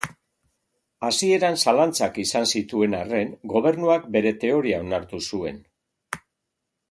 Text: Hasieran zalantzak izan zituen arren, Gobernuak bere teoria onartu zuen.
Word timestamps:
Hasieran 1.09 1.57
zalantzak 1.65 2.17
izan 2.23 2.47
zituen 2.55 2.97
arren, 3.01 3.37
Gobernuak 3.53 4.09
bere 4.17 4.33
teoria 4.45 4.79
onartu 4.87 5.19
zuen. 5.33 5.61